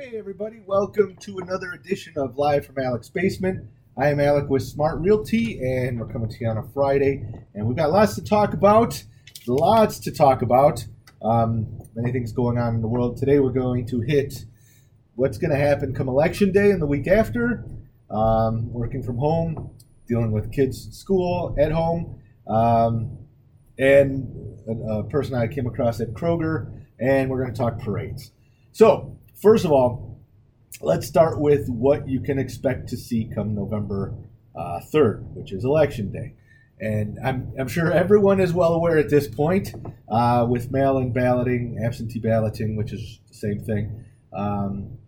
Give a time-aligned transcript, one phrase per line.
[0.00, 3.68] Hey, everybody, welcome to another edition of Live from Alec's Basement.
[3.96, 7.66] I am Alec with Smart Realty, and we're coming to you on a Friday, and
[7.66, 9.02] we've got lots to talk about.
[9.48, 10.86] Lots to talk about.
[11.20, 13.16] Um, many things going on in the world.
[13.16, 14.44] Today, we're going to hit
[15.16, 17.64] what's going to happen come election day and the week after,
[18.08, 19.72] um, working from home,
[20.06, 23.18] dealing with kids at school, at home, um,
[23.80, 24.32] and
[24.68, 28.30] a, a person I came across at Kroger, and we're going to talk parades.
[28.70, 30.20] So, first of all,
[30.80, 34.14] let's start with what you can expect to see come November
[34.54, 36.34] uh, 3rd, which is election day.
[36.80, 39.74] And I'm, I'm sure everyone is well aware at this point
[40.08, 44.04] uh, with mail in balloting, absentee balloting, which is the same thing.
[44.32, 44.98] Um,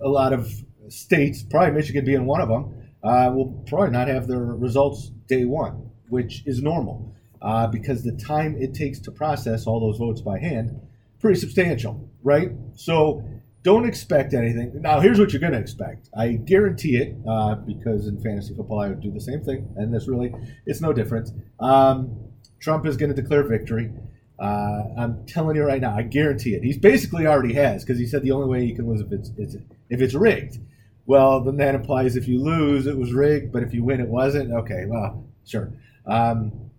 [0.00, 0.52] a lot of
[0.88, 5.44] states, probably Michigan being one of them, uh, will probably not have their results day
[5.44, 10.20] one, which is normal uh, because the time it takes to process all those votes
[10.20, 10.80] by hand
[11.20, 12.50] pretty substantial, right?
[12.74, 13.22] So
[13.62, 14.80] don't expect anything.
[14.80, 16.08] Now, here's what you're going to expect.
[16.16, 19.92] I guarantee it, uh, because in fantasy football I would do the same thing, and
[19.92, 20.32] this really,
[20.66, 21.30] it's no different.
[21.58, 22.16] Um,
[22.60, 23.90] Trump is going to declare victory.
[24.38, 26.62] Uh, I'm telling you right now, I guarantee it.
[26.62, 29.30] He's basically already has because he said the only way he can lose if it's,
[29.36, 29.56] it's
[29.90, 30.58] if it's rigged.
[31.04, 34.08] Well, then that implies if you lose, it was rigged, but if you win, it
[34.08, 34.52] wasn't.
[34.52, 35.72] Okay, well, sure.
[36.06, 36.70] Um,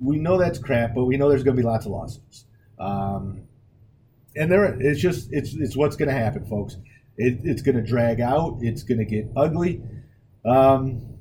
[0.00, 2.46] we know that's crap, but we know there's going to be lots of lawsuits.
[2.78, 3.42] Um,
[4.36, 6.76] and there, it's just it's it's what's going to happen, folks.
[7.16, 8.58] It, it's going to drag out.
[8.60, 9.82] It's going to get ugly.
[10.44, 11.18] Um,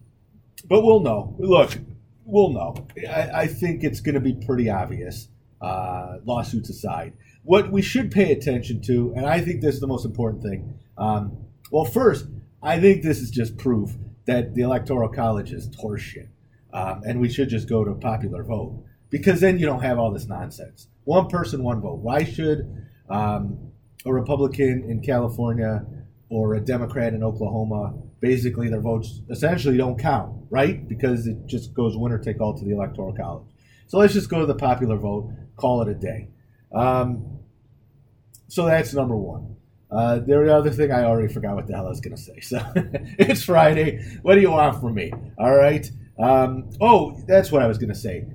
[0.66, 1.36] but we'll know.
[1.38, 1.78] Look,
[2.26, 2.88] we'll know.
[3.10, 5.28] I, I think it's going to be pretty obvious.
[5.62, 9.86] Uh, lawsuits aside, what we should pay attention to, and I think this is the
[9.86, 10.80] most important thing.
[10.98, 11.38] Um,
[11.70, 12.26] well, first,
[12.64, 13.96] I think this is just proof
[14.26, 16.30] that the electoral college is horseshit,
[16.74, 20.12] um, and we should just go to popular vote because then you don't have all
[20.12, 20.88] this nonsense.
[21.04, 22.00] One person, one vote.
[22.00, 23.72] Why should um,
[24.06, 25.86] a Republican in California
[26.30, 30.88] or a Democrat in Oklahoma, basically their votes essentially don't count, right?
[30.88, 33.48] Because it just goes winner take all to the Electoral College.
[33.88, 36.30] So let's just go to the popular vote, call it a day.
[36.74, 37.40] Um,
[38.48, 39.58] so that's number one.
[39.92, 42.40] Uh, the other thing I already forgot what the hell I was going to say.
[42.40, 44.02] So it's Friday.
[44.22, 45.12] What do you want from me?
[45.38, 45.90] All right.
[46.18, 48.26] Um, oh, that's what I was going to say.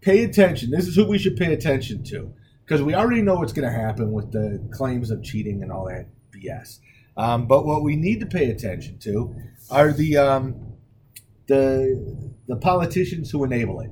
[0.00, 0.70] Pay attention.
[0.70, 2.32] This is who we should pay attention to
[2.70, 5.86] because we already know what's going to happen with the claims of cheating and all
[5.86, 6.78] that BS.
[7.16, 9.34] Um, but what we need to pay attention to
[9.72, 10.74] are the um,
[11.48, 13.90] the the politicians who enable it,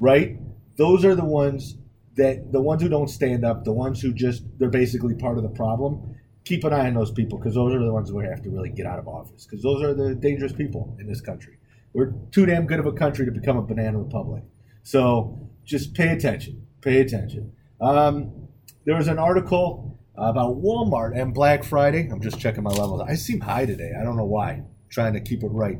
[0.00, 0.36] right?
[0.76, 1.76] Those are the ones
[2.16, 5.44] that the ones who don't stand up, the ones who just they're basically part of
[5.44, 6.16] the problem.
[6.44, 8.70] Keep an eye on those people because those are the ones we have to really
[8.70, 11.56] get out of office because those are the dangerous people in this country.
[11.92, 14.42] We're too damn good of a country to become a banana republic.
[14.82, 16.66] So just pay attention.
[16.80, 17.52] Pay attention.
[17.80, 18.48] Um,
[18.84, 22.08] there was an article about Walmart and Black Friday.
[22.10, 23.02] I'm just checking my levels.
[23.06, 23.92] I seem high today.
[23.98, 24.50] I don't know why.
[24.50, 25.78] I'm trying to keep it right.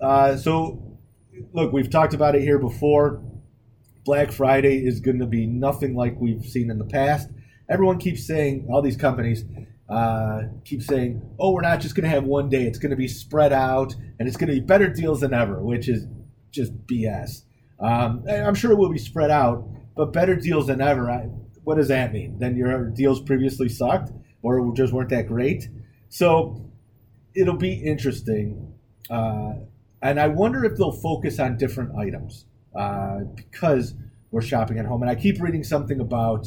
[0.00, 0.98] Uh, so,
[1.52, 3.22] look, we've talked about it here before.
[4.04, 7.28] Black Friday is going to be nothing like we've seen in the past.
[7.68, 9.44] Everyone keeps saying, all these companies
[9.90, 12.64] uh, keep saying, oh, we're not just going to have one day.
[12.64, 15.62] It's going to be spread out and it's going to be better deals than ever,
[15.62, 16.06] which is
[16.50, 17.42] just BS.
[17.78, 19.68] Um, I'm sure it will be spread out,
[20.00, 21.10] but better deals than ever.
[21.10, 21.24] I,
[21.62, 22.38] what does that mean?
[22.38, 25.68] Then your deals previously sucked or just weren't that great.
[26.08, 26.72] So
[27.34, 28.72] it'll be interesting.
[29.10, 29.56] Uh,
[30.00, 33.92] and I wonder if they'll focus on different items uh, because
[34.30, 35.02] we're shopping at home.
[35.02, 36.46] And I keep reading something about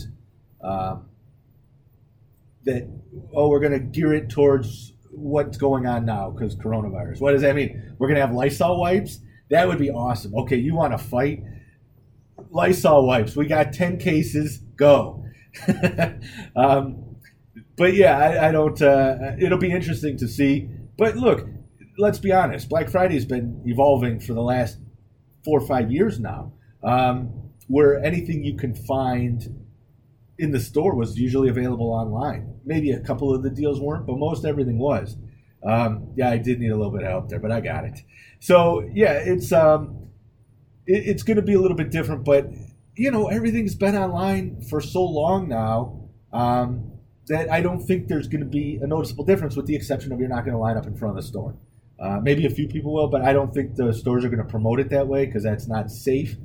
[0.64, 1.06] um,
[2.64, 2.90] that,
[3.36, 7.22] oh, we're going to gear it towards what's going on now because coronavirus.
[7.22, 7.94] What does that mean?
[8.00, 9.20] We're going to have Lysol wipes?
[9.52, 10.34] That would be awesome.
[10.34, 11.44] Okay, you want to fight?
[12.54, 13.36] Lysol wipes.
[13.36, 14.60] We got 10 cases.
[14.78, 15.26] Go.
[16.56, 17.18] um,
[17.76, 18.80] but yeah, I, I don't.
[18.82, 20.70] Uh, it'll be interesting to see.
[20.98, 21.48] But look,
[21.98, 22.70] let's be honest.
[22.70, 24.78] Black Friday's been evolving for the last
[25.44, 26.54] four or five years now,
[26.84, 29.66] um, where anything you can find
[30.38, 32.56] in the store was usually available online.
[32.66, 35.18] Maybe a couple of the deals weren't, but most everything was.
[35.66, 38.00] Um, yeah, I did need a little bit of help there, but I got it.
[38.40, 40.03] So yeah, it's um,
[40.88, 42.48] it, it's going to be a little bit different, but
[42.96, 46.92] you know everything's been online for so long now um,
[47.28, 50.20] that I don't think there's going to be a noticeable difference, with the exception of
[50.20, 51.56] you're not going to line up in front of the store.
[52.00, 54.50] Uh, maybe a few people will, but I don't think the stores are going to
[54.50, 56.36] promote it that way because that's not safe.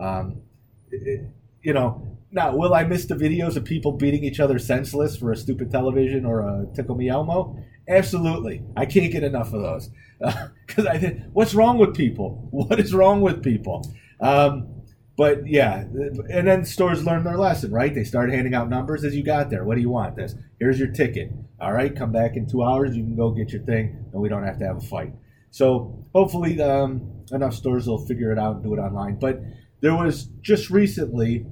[0.00, 0.42] Um,
[0.90, 1.28] it,
[1.62, 5.30] you know, now will I miss the videos of people beating each other senseless for
[5.30, 7.56] a stupid television or a Tickle Me Elmo?
[7.88, 9.90] Absolutely, I can't get enough of those
[10.66, 12.48] because I think what's wrong with people?
[12.50, 13.86] What is wrong with people?
[14.20, 14.82] Um,
[15.16, 15.84] but yeah,
[16.28, 17.94] and then stores learned their lesson, right?
[17.94, 19.64] They started handing out numbers as you got there.
[19.64, 20.16] What do you want?
[20.16, 21.30] This here's your ticket.
[21.60, 22.96] All right, come back in two hours.
[22.96, 25.12] You can go get your thing, and we don't have to have a fight.
[25.50, 29.16] So hopefully, um, enough stores will figure it out and do it online.
[29.20, 29.40] But
[29.80, 31.46] there was just recently,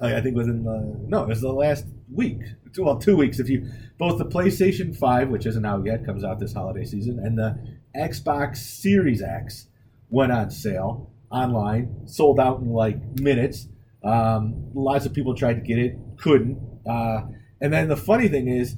[0.00, 2.40] I think within the no, it was the last week,
[2.72, 3.38] two, well, two weeks.
[3.38, 7.20] If you both the PlayStation Five, which isn't out yet, comes out this holiday season,
[7.20, 7.56] and the
[7.96, 9.68] Xbox Series X
[10.10, 13.68] went on sale online, sold out in like minutes.
[14.04, 16.58] Um, lots of people tried to get it, couldn't.
[16.88, 17.22] Uh,
[17.60, 18.76] and then the funny thing is,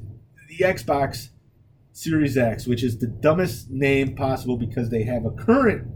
[0.48, 1.28] the Xbox
[1.92, 5.88] Series X, which is the dumbest name possible because they have a current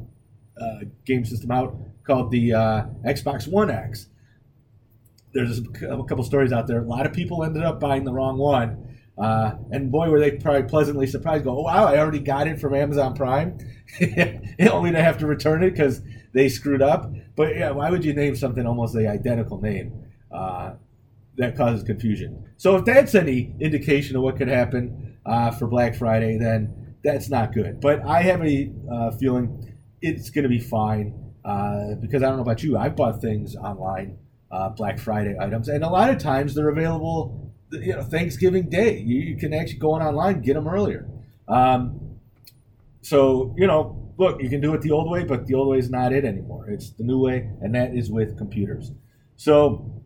[0.60, 4.08] uh, game system out called the uh, Xbox One X.
[5.34, 6.80] There's a couple stories out there.
[6.80, 8.97] A lot of people ended up buying the wrong one.
[9.20, 11.44] Uh, and boy, were they probably pleasantly surprised.
[11.44, 13.58] Go, oh, wow, I already got it from Amazon Prime,
[14.70, 17.12] only to have to return it because they screwed up.
[17.34, 20.04] But yeah, why would you name something almost the identical name?
[20.30, 20.74] Uh,
[21.38, 22.44] that causes confusion.
[22.56, 27.30] So if that's any indication of what could happen uh, for Black Friday, then that's
[27.30, 27.80] not good.
[27.80, 32.36] But I have a uh, feeling it's going to be fine uh, because I don't
[32.36, 32.76] know about you.
[32.76, 34.18] I've bought things online,
[34.50, 37.47] uh, Black Friday items, and a lot of times they're available.
[37.70, 41.08] You know, Thanksgiving Day, you, you can actually go on online get them earlier.
[41.46, 42.18] Um,
[43.02, 45.78] so you know, look, you can do it the old way, but the old way
[45.78, 46.68] is not it anymore.
[46.68, 48.92] It's the new way, and that is with computers.
[49.36, 50.02] So,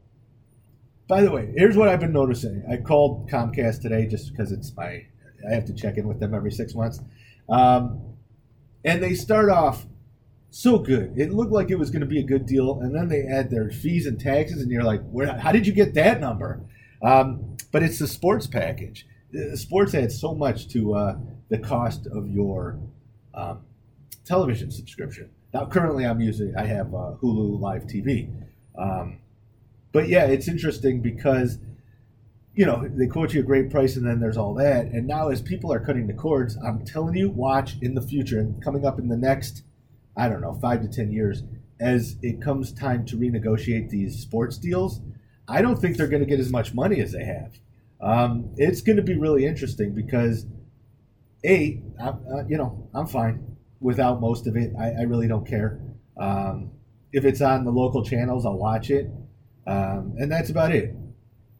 [1.08, 2.62] by the way, here's what I've been noticing.
[2.70, 5.06] I called Comcast today just because it's my,
[5.48, 7.00] I have to check in with them every six months.
[7.48, 8.00] Um,
[8.84, 9.86] and they start off
[10.50, 11.14] so good.
[11.16, 13.50] It looked like it was going to be a good deal, and then they add
[13.50, 16.60] their fees and taxes, and you're like, Where, how did you get that number?
[17.02, 19.06] Um, but it's the sports package.
[19.54, 21.16] Sports adds so much to uh,
[21.48, 22.78] the cost of your
[23.34, 23.60] um,
[24.24, 25.30] television subscription.
[25.54, 28.30] Now, currently, I'm using I have uh, Hulu Live TV,
[28.78, 29.18] um,
[29.92, 31.58] but yeah, it's interesting because
[32.54, 34.86] you know they quote you a great price, and then there's all that.
[34.86, 38.38] And now, as people are cutting the cords, I'm telling you, watch in the future
[38.38, 39.62] and coming up in the next,
[40.16, 41.42] I don't know, five to ten years,
[41.80, 45.00] as it comes time to renegotiate these sports deals.
[45.48, 47.52] I don't think they're going to get as much money as they have.
[48.00, 50.46] Um, it's going to be really interesting because,
[51.44, 54.72] a, I, uh, you know, I'm fine without most of it.
[54.78, 55.80] I, I really don't care.
[56.16, 56.70] Um,
[57.12, 59.10] if it's on the local channels, I'll watch it,
[59.66, 60.94] um, and that's about it.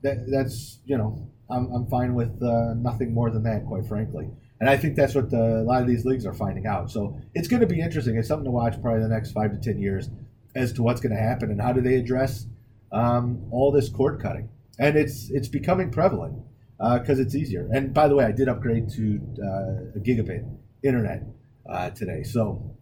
[0.03, 4.29] That, that's you know I'm, I'm fine with uh, nothing more than that, quite frankly.
[4.61, 6.91] And I think that's what the, a lot of these leagues are finding out.
[6.91, 8.17] So it's going to be interesting.
[8.17, 10.09] It's something to watch probably the next five to ten years
[10.55, 12.47] as to what's going to happen and how do they address
[12.93, 14.49] um, all this cord cutting.
[14.79, 16.43] And it's it's becoming prevalent
[16.79, 17.69] because uh, it's easier.
[17.73, 20.49] And by the way, I did upgrade to uh, a gigabit
[20.83, 21.23] internet
[21.69, 22.23] uh, today.
[22.23, 22.77] So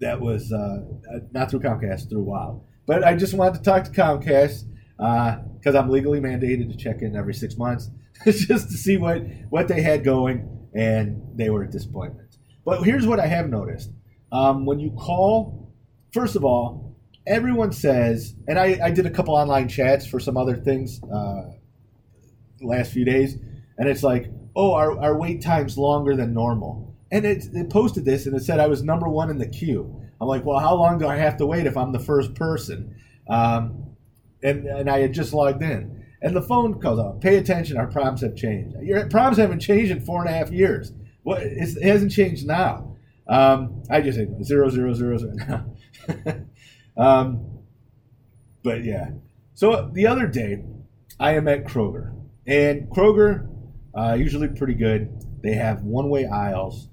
[0.00, 0.82] that was uh,
[1.32, 2.64] not through Comcast, through WOW.
[2.86, 4.64] But I just wanted to talk to Comcast
[4.96, 7.90] because uh, I'm legally mandated to check in every six months
[8.24, 12.36] just to see what, what they had going, and they were a disappointment.
[12.64, 13.90] But here's what I have noticed.
[14.32, 15.72] Um, when you call,
[16.12, 16.89] first of all,
[17.26, 21.50] everyone says, and I, I did a couple online chats for some other things uh,
[22.60, 23.36] last few days,
[23.78, 28.04] and it's like, oh, our, our wait time's longer than normal and it, it posted
[28.04, 30.00] this and it said I was number one in the queue.
[30.20, 32.94] I'm like, well, how long do I have to wait if I'm the first person?
[33.28, 33.96] Um,
[34.42, 37.20] and and I had just logged in, and the phone calls out.
[37.20, 38.76] Pay attention, our problems have changed.
[38.82, 40.92] Your problems haven't changed in four and a half years.
[41.22, 42.96] What it hasn't changed now.
[43.28, 45.64] Um, I just said zero zero zero zero.
[47.00, 47.58] um,
[48.62, 49.10] but yeah.
[49.54, 50.64] So the other day,
[51.18, 52.14] I am at Kroger,
[52.46, 53.48] and Kroger,
[53.94, 55.10] uh, usually pretty good.
[55.42, 56.90] They have one-way aisles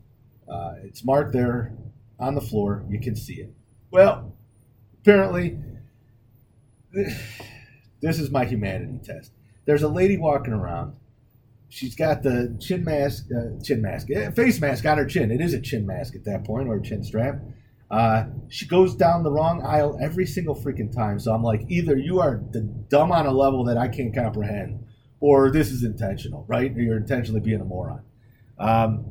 [0.48, 1.74] uh, it's marked there
[2.20, 2.86] on the floor.
[2.90, 3.54] You can see it.
[3.92, 4.36] Well,
[5.02, 5.58] apparently,
[6.94, 9.32] this is my humanity test.
[9.66, 10.96] There's a lady walking around.
[11.70, 15.32] She's got the chin mask, uh, chin mask, eh, face mask on her chin.
[15.32, 17.42] It is a chin mask at that point, or a chin strap.
[17.90, 21.20] Uh, she goes down the wrong aisle every single freaking time.
[21.20, 24.86] So I'm like, either you are the dumb on a level that I can't comprehend,
[25.20, 26.76] or this is intentional, right?
[26.76, 28.04] Or you're intentionally being a moron.
[28.60, 29.06] Um,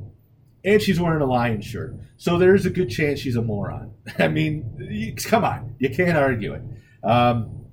[0.64, 1.94] and she's wearing a lion shirt.
[2.16, 3.94] So there's a good chance she's a moron.
[4.18, 6.62] I mean, you, come on, you can't argue it.
[7.02, 7.66] Um,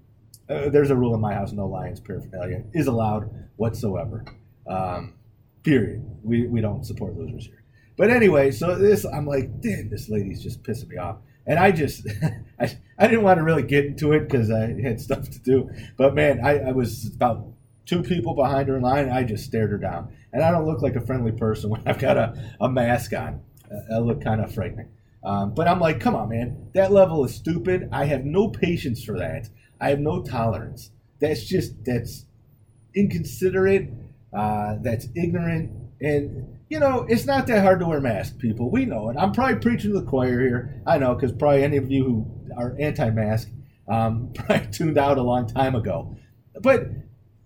[0.48, 4.26] uh, there's a rule in my house: no lions paraphernalia is allowed whatsoever.
[4.68, 5.16] Um,
[5.64, 6.06] period.
[6.22, 7.64] We we don't support losers here.
[7.96, 11.18] But anyway, so this I'm like, damn, this lady's just pissing me off.
[11.46, 12.08] And I just,
[12.60, 15.70] I, I didn't want to really get into it because I had stuff to do.
[15.98, 17.46] But man, I, I was about
[17.86, 19.10] two people behind her in line.
[19.10, 22.00] I just stared her down, and I don't look like a friendly person when I've
[22.00, 23.42] got a, a mask on.
[23.92, 24.90] I look kind of frightening.
[25.24, 27.90] Um, but I'm like, come on, man, that level is stupid.
[27.92, 29.50] I have no patience for that.
[29.80, 30.92] I have no tolerance.
[31.20, 32.26] That's just that's
[32.94, 33.90] inconsiderate.
[34.34, 35.72] Uh, that's ignorant,
[36.02, 38.36] and you know it's not that hard to wear masks.
[38.36, 39.16] People, we know it.
[39.16, 40.82] I'm probably preaching to the choir here.
[40.88, 42.28] I know because probably any of you who
[42.58, 43.48] are anti-mask
[43.88, 46.18] um, probably tuned out a long time ago.
[46.62, 46.88] But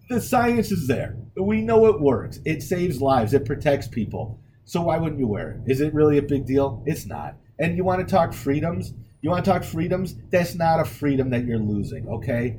[0.07, 1.17] the science is there.
[1.35, 2.39] We know it works.
[2.45, 3.33] It saves lives.
[3.33, 4.39] It protects people.
[4.63, 5.71] So why wouldn't you wear it?
[5.71, 6.81] Is it really a big deal?
[6.85, 7.35] It's not.
[7.59, 8.93] And you want to talk freedoms?
[9.21, 10.15] You want to talk freedoms?
[10.29, 12.57] That's not a freedom that you're losing, okay?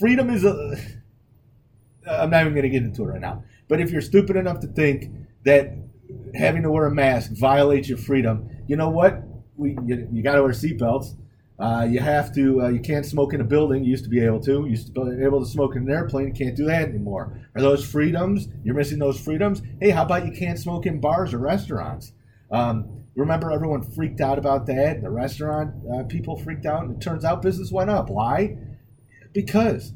[0.00, 0.76] Freedom is a.
[2.10, 3.44] I'm not even going to get into it right now.
[3.68, 5.12] But if you're stupid enough to think
[5.44, 5.72] that
[6.34, 9.22] having to wear a mask violates your freedom, you know what?
[9.56, 11.16] We you, you got to wear seatbelts.
[11.58, 12.62] Uh, you have to.
[12.62, 13.84] Uh, you can't smoke in a building.
[13.84, 14.52] You used to be able to.
[14.52, 16.34] You used to be able to smoke in an airplane.
[16.34, 17.46] Can't do that anymore.
[17.54, 18.48] Are those freedoms?
[18.64, 19.62] You're missing those freedoms.
[19.80, 22.12] Hey, how about you can't smoke in bars or restaurants?
[22.50, 25.02] Um, remember, everyone freaked out about that.
[25.02, 28.10] The restaurant uh, people freaked out, and it turns out business went up.
[28.10, 28.56] Why?
[29.32, 29.92] Because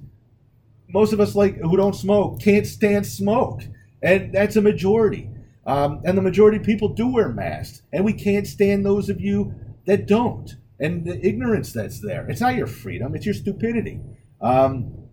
[0.89, 3.63] most of us, like who don't smoke, can't stand smoke,
[4.03, 5.31] and that's a majority.
[5.67, 9.21] Um, and the majority of people do wear masks, and we can't stand those of
[9.21, 9.55] you
[9.87, 12.29] that don't and the ignorance that's there.
[12.29, 14.01] It's not your freedom; it's your stupidity.
[14.41, 15.09] Um,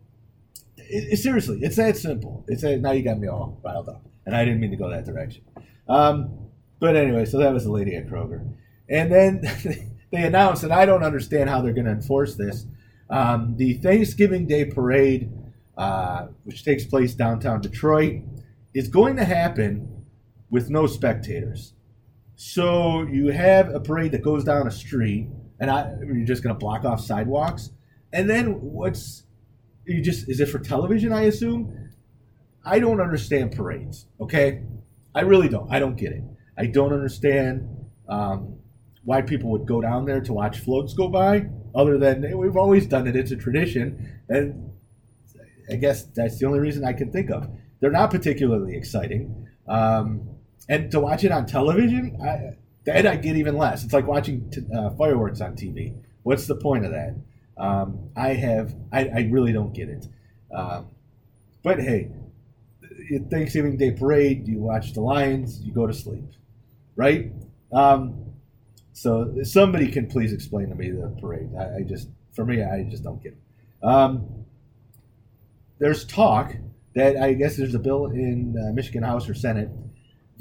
[0.77, 2.45] it, it, seriously, it's that simple.
[2.47, 4.89] It's that, now you got me all riled up, and I didn't mean to go
[4.89, 5.43] that direction.
[5.89, 8.53] Um, but anyway, so that was the lady at Kroger,
[8.89, 9.41] and then
[10.11, 12.67] they announced, and I don't understand how they're going to enforce this.
[13.09, 15.31] Um, the Thanksgiving Day parade,
[15.77, 18.21] uh, which takes place downtown Detroit,
[18.73, 20.02] is going to happen
[20.53, 21.73] with no spectators.
[22.35, 25.27] So you have a parade that goes down a street
[25.59, 27.71] and I, you're just going to block off sidewalks.
[28.11, 29.23] And then what's
[29.85, 31.11] you just is it for television?
[31.11, 31.89] I assume.
[32.63, 34.05] I don't understand parades.
[34.21, 34.61] Okay,
[35.15, 35.69] I really don't.
[35.71, 36.23] I don't get it.
[36.55, 37.67] I don't understand
[38.07, 38.59] um,
[39.03, 41.47] why people would go down there to watch floats go by.
[41.73, 44.71] Other than hey, we've always done it, it's a tradition, and
[45.69, 47.49] I guess that's the only reason I can think of.
[47.79, 50.32] They're not particularly exciting, um,
[50.69, 53.83] and to watch it on television, I, that I get even less.
[53.83, 55.95] It's like watching t- uh, fireworks on TV.
[56.23, 57.15] What's the point of that?
[57.57, 60.07] Um, I have, I, I, really don't get it.
[60.53, 60.87] Um,
[61.63, 62.09] but hey,
[63.29, 66.25] Thanksgiving Day parade, you watch the Lions, you go to sleep,
[66.95, 67.31] right?
[67.71, 68.33] Um,
[68.91, 71.49] so somebody can please explain to me the parade.
[71.57, 73.85] I, I just, for me, I just don't get it.
[73.85, 74.45] Um,
[75.79, 76.55] there's talk
[76.95, 79.69] that I guess there's a bill in uh, Michigan House or Senate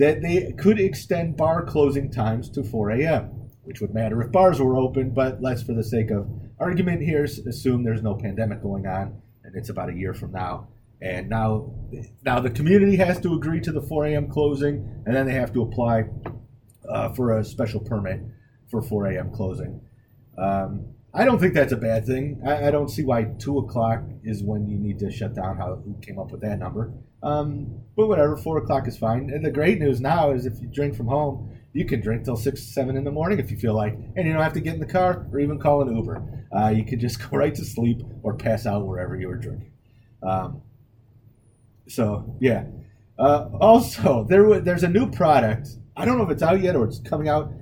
[0.03, 3.27] that they could extend bar closing times to 4 a.m.,
[3.63, 6.29] which would matter if bars were open, but let's, for the sake of
[6.59, 10.67] argument here, assume there's no pandemic going on and it's about a year from now.
[11.01, 11.73] And now,
[12.25, 14.29] now the community has to agree to the 4 a.m.
[14.29, 16.07] closing, and then they have to apply
[16.89, 18.23] uh, for a special permit
[18.73, 19.31] for 4 a.m.
[19.31, 19.83] closing.
[20.37, 22.43] Um, I don't think that's a bad thing.
[22.45, 25.59] I, I, don't see why two o'clock is when you need to shut down.
[25.59, 26.93] How who came up with that number?
[27.23, 29.31] Um, but whatever, four o'clock is fine.
[29.31, 32.37] And the great news now is if you drink from home, you can drink till
[32.37, 34.75] six, seven in the morning if you feel like, and you don't have to get
[34.75, 36.47] in the car or even call an Uber.
[36.55, 39.73] Uh, you can just go right to sleep or pass out wherever you were drinking.
[40.23, 40.63] Um,
[41.89, 42.65] so yeah.
[43.19, 45.69] Uh, also, there there's a new product.
[45.97, 47.53] I don't know if it's out yet or it's coming out.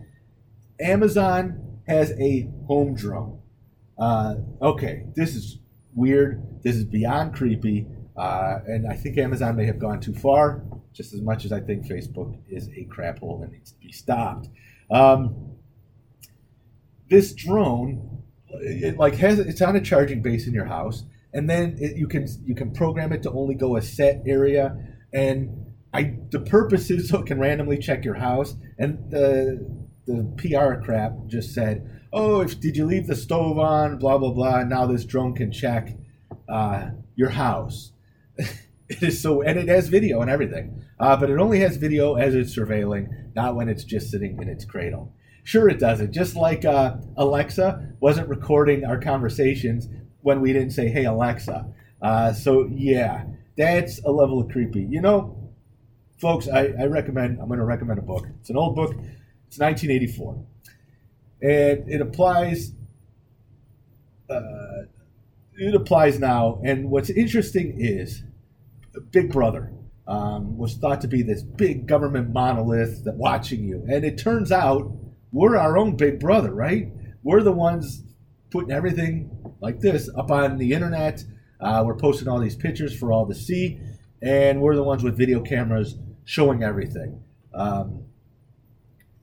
[0.81, 3.40] Amazon has a home drone.
[3.99, 5.59] Uh, okay, this is
[5.95, 6.61] weird.
[6.62, 7.87] This is beyond creepy.
[8.21, 10.62] Uh, and I think Amazon may have gone too far,
[10.93, 13.93] just as much as I think Facebook is a crap hole and needs to be
[13.93, 14.50] stopped.
[14.91, 15.55] Um,
[17.09, 21.77] this drone, it like has it's on a charging base in your house, and then
[21.79, 24.77] it, you can you can program it to only go a set area,
[25.15, 29.67] and I the purpose is so it can randomly check your house, and the
[30.05, 33.97] the PR crap just said oh, if did you leave the stove on?
[33.97, 34.62] Blah blah blah.
[34.65, 35.97] Now this drone can check
[36.50, 37.93] uh, your house.
[38.90, 42.14] It is so, and it has video and everything, uh, but it only has video
[42.14, 45.14] as it's surveilling, not when it's just sitting in its cradle.
[45.44, 46.12] Sure, it doesn't.
[46.12, 49.88] Just like uh, Alexa wasn't recording our conversations
[50.20, 51.66] when we didn't say, "Hey Alexa."
[52.02, 53.25] Uh, so yeah,
[53.56, 54.82] that's a level of creepy.
[54.82, 55.50] You know,
[56.18, 57.40] folks, I, I recommend.
[57.40, 58.26] I'm going to recommend a book.
[58.40, 58.92] It's an old book.
[59.49, 60.44] It's 1984
[61.42, 62.73] and it applies.
[64.28, 64.85] Uh,
[65.54, 68.23] it applies now, and what's interesting is
[69.11, 69.73] Big Brother
[70.06, 74.50] um, was thought to be this big government monolith that watching you, and it turns
[74.50, 74.92] out
[75.32, 76.88] we're our own Big Brother, right?
[77.23, 78.02] We're the ones
[78.50, 79.30] putting everything
[79.61, 81.23] like this up on the internet.
[81.61, 83.78] Uh, we're posting all these pictures for all to see,
[84.23, 87.23] and we're the ones with video cameras showing everything.
[87.54, 88.06] Um,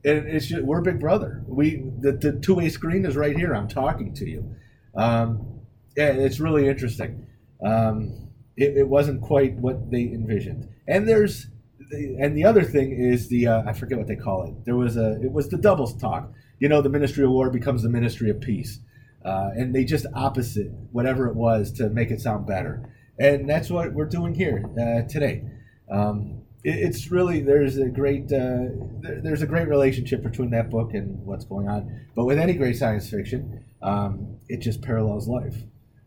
[0.06, 1.44] and it's just, we're Big Brother.
[1.48, 3.54] We the, the two way screen is right here.
[3.54, 4.56] I'm talking to you.
[4.96, 5.62] Um,
[5.96, 7.28] it's really interesting.
[7.66, 8.27] Um,
[8.58, 10.68] it, it, wasn't quite what they envisioned.
[10.88, 11.48] And there's
[11.92, 14.66] and the other thing is the uh, I forget what they call it.
[14.66, 16.32] There was a it was the doubles talk.
[16.60, 18.80] You know, the Ministry of War becomes the Ministry of Peace,
[19.24, 22.90] uh, and they just opposite whatever it was to make it sound better.
[23.20, 25.44] And that's what we're doing here uh, today.
[25.90, 30.70] Um, it, it's really there's a great uh, there, there's a great relationship between that
[30.70, 32.08] book and what's going on.
[32.16, 35.56] But with any great science fiction, um, it just parallels life.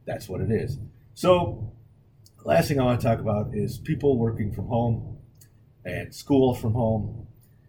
[0.07, 0.79] That's what it is.
[1.15, 1.73] So,
[2.45, 5.19] last thing I want to talk about is people working from home
[5.85, 7.27] and school from home.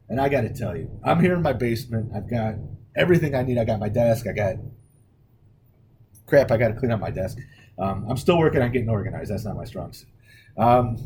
[0.09, 2.11] And I got to tell you, I'm here in my basement.
[2.15, 2.55] I've got
[2.95, 3.57] everything I need.
[3.57, 4.27] I got my desk.
[4.27, 4.55] I got
[6.25, 6.51] crap.
[6.51, 7.37] I got to clean up my desk.
[7.77, 9.31] Um, I'm still working on getting organized.
[9.31, 10.09] That's not my strong suit.
[10.57, 10.97] Um,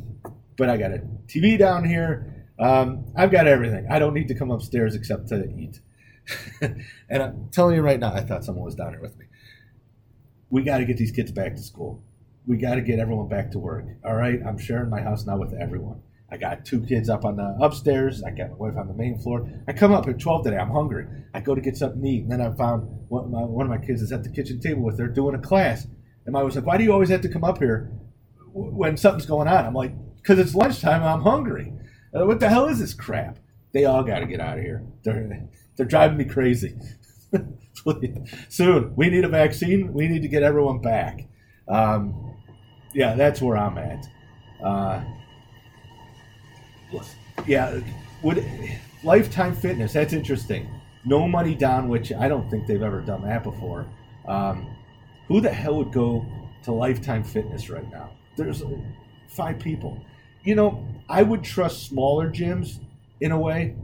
[0.58, 2.48] but I got a TV down here.
[2.58, 3.88] Um, I've got everything.
[3.90, 5.80] I don't need to come upstairs except to eat.
[7.10, 9.26] and I'm telling you right now, I thought someone was down here with me.
[10.50, 12.04] We got to get these kids back to school.
[12.48, 13.86] We got to get everyone back to work.
[14.06, 16.02] All right, I'm sharing my house now with everyone.
[16.32, 18.24] I got two kids up on the upstairs.
[18.24, 19.48] I got my wife on the main floor.
[19.68, 20.58] I come up at 12 today.
[20.58, 21.08] I'm hungry.
[21.34, 22.24] I go to get something to eat.
[22.24, 24.60] And then I found one of my, one of my kids is at the kitchen
[24.60, 25.88] table with her doing a class.
[26.26, 27.92] And my was like, why do you always have to come up here
[28.54, 29.66] when something's going on?
[29.66, 31.72] I'm like, because it's lunchtime I'm hungry.
[32.14, 33.38] Uh, what the hell is this crap?
[33.74, 34.84] They all got to get out of here.
[35.04, 35.48] They're,
[35.78, 36.76] they're driving me crazy.
[38.50, 39.94] Soon, we need a vaccine.
[39.94, 41.28] We need to get everyone back.
[41.68, 42.35] Um,
[42.96, 44.08] yeah, that's where I'm at.
[44.64, 45.04] Uh,
[47.46, 47.82] yeah,
[48.22, 48.44] would
[49.04, 49.92] Lifetime Fitness?
[49.94, 50.70] That's interesting.
[51.04, 53.86] No money down, which I don't think they've ever done that before.
[54.28, 54.76] Um,
[55.28, 56.26] who the hell would go
[56.64, 58.12] to Lifetime Fitness right now?
[58.38, 58.64] There's
[59.28, 60.02] five people.
[60.44, 62.80] You know, I would trust smaller gyms
[63.20, 63.76] in a way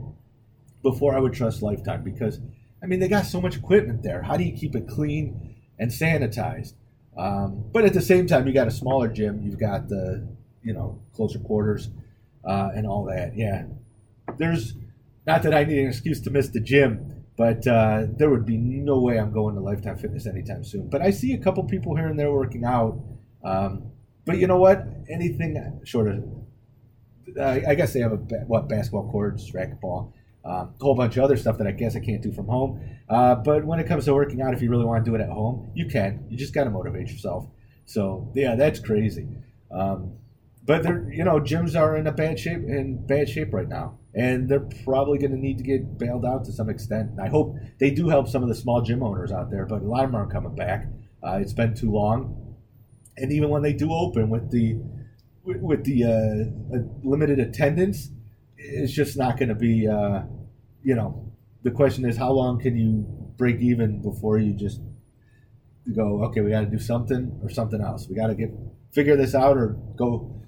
[0.82, 2.40] before I would trust Lifetime because,
[2.82, 4.22] I mean, they got so much equipment there.
[4.22, 6.72] How do you keep it clean and sanitized?
[7.16, 9.42] Um, but at the same time, you got a smaller gym.
[9.42, 10.26] You've got the,
[10.62, 11.90] you know, closer quarters
[12.44, 13.36] uh, and all that.
[13.36, 13.64] Yeah,
[14.38, 14.74] there's
[15.26, 18.56] not that I need an excuse to miss the gym, but uh, there would be
[18.56, 20.88] no way I'm going to Lifetime Fitness anytime soon.
[20.88, 22.98] But I see a couple people here and there working out.
[23.44, 23.92] Um,
[24.24, 24.86] but you know what?
[25.10, 26.24] Anything short of,
[27.38, 30.12] uh, I guess they have a what basketball courts, racquetball,
[30.44, 32.80] um, a whole bunch of other stuff that I guess I can't do from home.
[33.08, 35.20] Uh, but when it comes to working out, if you really want to do it
[35.20, 36.26] at home, you can.
[36.28, 37.46] You just got to motivate yourself.
[37.84, 39.28] So yeah, that's crazy.
[39.70, 40.14] Um,
[40.64, 43.98] but they're you know gyms are in a bad shape in bad shape right now,
[44.14, 47.10] and they're probably going to need to get bailed out to some extent.
[47.20, 49.84] I hope they do help some of the small gym owners out there, but a
[49.84, 50.86] lot of them aren't coming back.
[51.22, 52.56] Uh, it's been too long,
[53.16, 54.80] and even when they do open with the
[55.44, 58.10] with the uh, limited attendance,
[58.64, 59.86] it's just not going to be.
[59.86, 60.22] Uh,
[60.82, 64.80] you know, the question is how long can you break even before you just
[65.96, 68.50] go okay we got to do something or something else we got to get
[68.92, 70.42] figure this out or go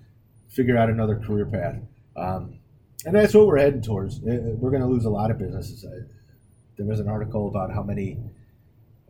[0.55, 1.77] figure out another career path.
[2.17, 2.61] Um,
[3.05, 4.19] and that's what we're heading towards.
[4.19, 5.85] Uh, we're going to lose a lot of businesses.
[6.77, 8.19] There was an article about how many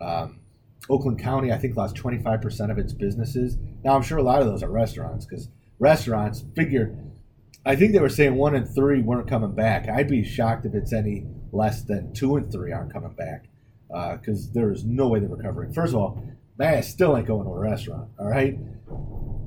[0.01, 0.41] um,
[0.89, 3.57] Oakland County, I think, lost 25% of its businesses.
[3.85, 6.97] Now, I'm sure a lot of those are restaurants because restaurants figure,
[7.67, 9.89] I think they were saying one and three weren't coming back.
[9.89, 13.47] I'd be shocked if it's any less than two and three aren't coming back
[13.89, 15.73] because uh, there is no way they're recovering.
[15.73, 16.23] First of all,
[16.59, 18.59] man, still ain't going to a restaurant, all right?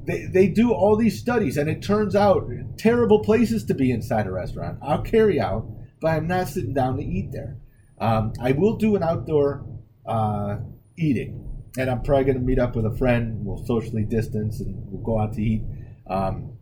[0.08, 4.25] they, they do all these studies and it turns out terrible places to be inside
[4.25, 4.80] a restaurant.
[4.82, 7.58] I'll carry out, but I'm not sitting down to eat there.
[7.99, 9.65] Um, I will do an outdoor
[10.06, 10.58] uh,
[10.97, 11.45] eating,
[11.77, 13.45] and I'm probably going to meet up with a friend.
[13.45, 15.63] We'll socially distance and we'll go out to eat.
[16.10, 16.57] Um,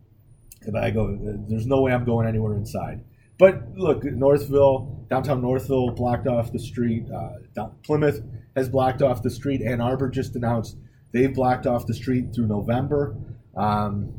[0.71, 3.03] but I go, there's no way I'm going anywhere inside.
[3.37, 7.05] But look, Northville, downtown Northville blocked off the street.
[7.11, 8.21] Uh, Plymouth
[8.55, 9.61] has blocked off the street.
[9.61, 10.77] Ann Arbor just announced
[11.11, 13.15] they've blocked off the street through November
[13.55, 14.13] um,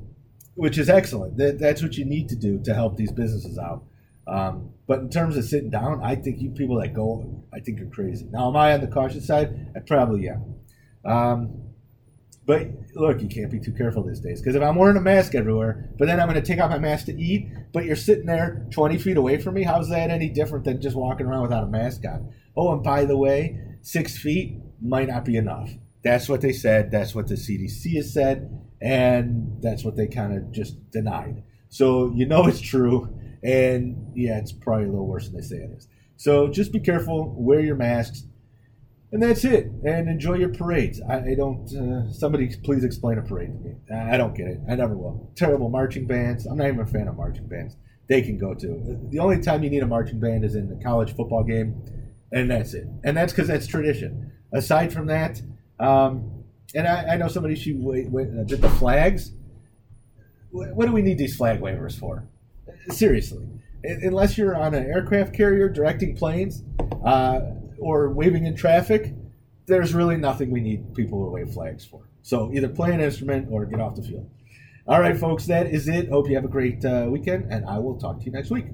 [0.54, 1.36] which is excellent.
[1.36, 3.84] That, that's what you need to do to help these businesses out.
[4.26, 7.78] Um, but in terms of sitting down, I think you people that go, I think
[7.78, 8.26] you're crazy.
[8.30, 9.70] Now, am I on the cautious side?
[9.76, 10.54] I probably am.
[11.04, 11.65] Um,
[12.46, 15.34] but look, you can't be too careful these days because if I'm wearing a mask
[15.34, 18.26] everywhere, but then I'm going to take off my mask to eat, but you're sitting
[18.26, 21.64] there 20 feet away from me, how's that any different than just walking around without
[21.64, 22.32] a mask on?
[22.56, 25.70] Oh, and by the way, six feet might not be enough.
[26.02, 26.90] That's what they said.
[26.90, 28.48] That's what the CDC has said
[28.80, 31.42] and that's what they kind of just denied.
[31.68, 35.56] So you know it's true, and yeah, it's probably a little worse than they say
[35.56, 35.88] it is.
[36.16, 38.24] So just be careful, wear your masks,
[39.12, 39.66] and that's it.
[39.84, 41.00] And enjoy your parades.
[41.08, 41.66] I, I don't.
[41.74, 43.74] Uh, somebody please explain a parade to me.
[43.94, 44.60] I don't get it.
[44.68, 45.30] I never will.
[45.36, 46.46] Terrible marching bands.
[46.46, 47.76] I'm not even a fan of marching bands.
[48.08, 48.98] they can go to.
[49.10, 51.82] The only time you need a marching band is in the college football game,
[52.32, 52.86] and that's it.
[53.04, 54.32] And that's because that's tradition.
[54.52, 55.40] Aside from that,
[55.80, 59.32] um, and I, I know somebody she w- w- did the flags.
[60.50, 62.24] What, what do we need these flag wavers for?
[62.90, 63.46] Seriously,
[63.84, 66.62] unless you're on an aircraft carrier directing planes
[67.04, 67.40] uh,
[67.78, 69.14] or waving in traffic,
[69.66, 72.08] there's really nothing we need people to wave flags for.
[72.22, 74.30] So either play an instrument or get off the field.
[74.88, 76.08] All right, folks, that is it.
[76.08, 78.66] Hope you have a great uh, weekend, and I will talk to you next week.